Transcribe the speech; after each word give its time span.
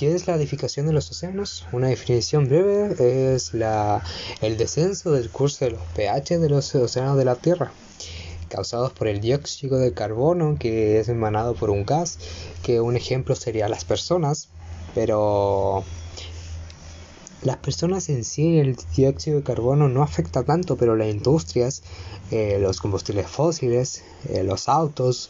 ¿Qué 0.00 0.14
es 0.14 0.26
la 0.26 0.34
edificación 0.34 0.86
de 0.86 0.94
los 0.94 1.10
océanos? 1.10 1.66
Una 1.72 1.88
definición 1.88 2.48
breve 2.48 3.34
es 3.34 3.52
la, 3.52 4.02
el 4.40 4.56
descenso 4.56 5.12
del 5.12 5.28
curso 5.28 5.66
de 5.66 5.72
los 5.72 5.82
pH 5.94 6.38
de 6.38 6.48
los 6.48 6.74
océanos 6.74 7.18
de 7.18 7.26
la 7.26 7.36
Tierra, 7.36 7.70
causados 8.48 8.92
por 8.92 9.08
el 9.08 9.20
dióxido 9.20 9.76
de 9.76 9.92
carbono 9.92 10.56
que 10.58 10.98
es 10.98 11.10
emanado 11.10 11.54
por 11.54 11.68
un 11.68 11.84
gas, 11.84 12.18
que 12.62 12.80
un 12.80 12.96
ejemplo 12.96 13.34
sería 13.34 13.68
las 13.68 13.84
personas, 13.84 14.48
pero 14.94 15.84
las 17.42 17.58
personas 17.58 18.08
en 18.08 18.24
sí 18.24 18.58
el 18.58 18.76
dióxido 18.96 19.36
de 19.36 19.44
carbono 19.44 19.90
no 19.90 20.02
afecta 20.02 20.44
tanto, 20.44 20.78
pero 20.78 20.96
las 20.96 21.08
industrias, 21.08 21.82
eh, 22.30 22.56
los 22.58 22.80
combustibles 22.80 23.26
fósiles, 23.26 24.02
eh, 24.30 24.44
los 24.44 24.66
autos, 24.70 25.28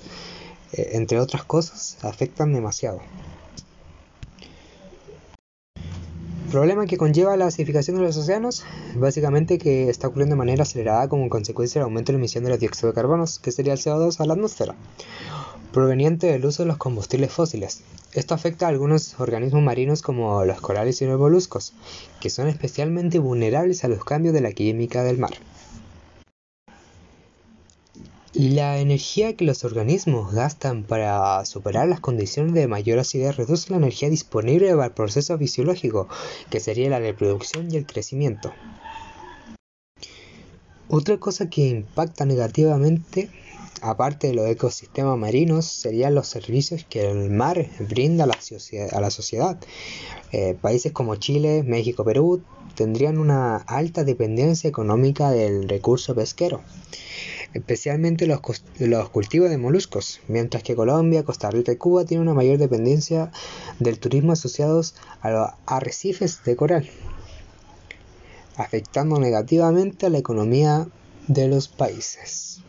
eh, 0.75 0.91
entre 0.93 1.18
otras 1.18 1.43
cosas, 1.43 1.98
afectan 2.02 2.52
demasiado. 2.52 3.00
Problema 6.50 6.86
que 6.86 6.99
conlleva 6.99 7.36
la 7.36 7.46
acidificación 7.46 7.96
de 7.96 8.03
los 8.03 8.17
océanos, 8.17 8.64
básicamente 8.96 9.57
que 9.57 9.89
está 9.89 10.08
ocurriendo 10.08 10.35
de 10.35 10.39
manera 10.39 10.64
acelerada 10.64 11.08
como 11.08 11.29
consecuencia 11.29 11.79
del 11.81 11.85
aumento 11.85 12.13
de 12.13 12.14
la 12.14 12.21
emisión 12.21 12.45
de 12.45 12.50
los 12.50 12.61
dióxido 12.61 12.89
de 12.89 12.95
carbono, 12.95 13.25
que 13.41 13.53
sería 13.53 13.72
el 13.72 13.79
CO2 13.79 14.21
a 14.21 14.27
la 14.27 14.35
atmósfera, 14.35 14.75
proveniente 15.72 16.27
del 16.27 16.44
uso 16.44 16.64
de 16.64 16.67
los 16.67 16.77
combustibles 16.77 17.32
fósiles. 17.32 17.82
Esto 18.13 18.35
afecta 18.35 18.67
a 18.67 18.68
algunos 18.68 19.18
organismos 19.21 19.63
marinos 19.63 20.03
como 20.03 20.44
los 20.44 20.61
corales 20.61 21.00
y 21.00 21.07
los 21.07 21.21
moluscos, 21.21 21.72
que 22.21 22.31
son 22.31 22.49
especialmente 22.49 23.21
vulnerables 23.21 23.85
a 23.85 23.89
los 23.89 24.05
cambios 24.05 24.35
de 24.35 24.41
la 24.41 24.53
química 24.53 25.05
del 25.05 25.19
mar. 25.19 25.35
La 28.32 28.79
energía 28.79 29.34
que 29.34 29.44
los 29.44 29.64
organismos 29.64 30.32
gastan 30.32 30.84
para 30.84 31.44
superar 31.44 31.88
las 31.88 31.98
condiciones 31.98 32.55
de 32.55 32.69
mayor 32.69 33.00
acidez 33.00 33.36
reduce 33.36 33.70
la 33.70 33.78
energía 33.78 34.08
disponible 34.08 34.70
para 34.70 34.86
el 34.86 34.92
proceso 34.92 35.36
fisiológico, 35.36 36.06
que 36.48 36.61
sería 36.61 36.88
la 36.91 37.00
reproducción 37.00 37.72
y 37.72 37.77
el 37.77 37.86
crecimiento. 37.86 38.52
Otra 40.88 41.16
cosa 41.18 41.50
que 41.50 41.66
impacta 41.70 42.24
negativamente, 42.24 43.30
aparte 43.82 44.28
de 44.28 44.34
los 44.34 44.46
ecosistemas 44.46 45.18
marinos, 45.18 45.64
serían 45.64 46.14
los 46.14 46.28
servicios 46.28 46.86
que 46.88 47.10
el 47.10 47.30
mar 47.30 47.66
brinda 47.80 48.24
a 48.24 49.00
la, 49.00 49.10
sociedad. 49.10 49.58
Eh, 50.30 50.56
países 50.60 50.92
como 50.92 51.16
Chile, 51.16 51.64
México, 51.64 52.05
Perú 52.05 52.44
tendrían 52.77 53.18
una 53.18 53.56
alta 53.56 54.05
dependencia 54.05 54.68
económica 54.68 55.33
del 55.33 55.68
recurso 55.68 56.14
pesquero 56.14 56.60
especialmente 57.54 58.26
los, 58.26 58.40
cultivos 59.10 59.50
de 59.50 59.58
moluscos, 59.58 60.20
mientras 60.28 60.62
que 60.62 60.76
Colombia, 60.76 61.24
Costa 61.24 61.50
Rica 61.50 61.72
y 61.72 61.76
Cuba 61.76 62.04
tienen 62.04 62.26
una 62.26 62.34
mayor 62.34 62.58
dependencia 62.58 63.32
del 63.78 63.98
turismo 63.98 64.32
asociados 64.32 64.94
a 65.20 65.30
los 65.30 65.48
arrecifes 65.66 66.44
de 66.44 66.56
coral, 66.56 66.88
afectando 68.56 69.18
negativamente 69.18 70.06
a 70.06 70.10
la 70.10 70.18
economía 70.18 70.86
de 71.28 71.48
los 71.48 71.68
países. 71.68 72.62